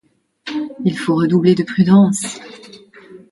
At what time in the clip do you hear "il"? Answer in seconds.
0.83-0.97